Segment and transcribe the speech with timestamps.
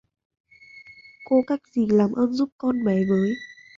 [1.25, 3.33] cô cách gì làm ơn giúp con bé với